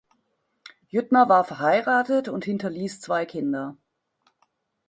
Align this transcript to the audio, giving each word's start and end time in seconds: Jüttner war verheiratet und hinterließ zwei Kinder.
Jüttner 0.87 1.29
war 1.29 1.43
verheiratet 1.43 2.27
und 2.27 2.43
hinterließ 2.43 3.01
zwei 3.01 3.27
Kinder. 3.27 3.77